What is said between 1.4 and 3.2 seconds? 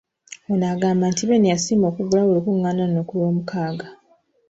yasiima okuggulawo olukung’aana luno ku